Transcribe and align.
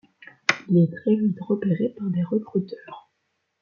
Il 0.67 0.79
est 0.79 0.91
très 0.95 1.13
vite 1.15 1.37
repéré 1.41 1.89
par 1.89 2.07
des 2.09 2.23
recruteurs. 2.23 3.11